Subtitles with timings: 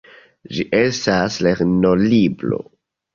[0.53, 2.59] Ĝi estas lernolibro.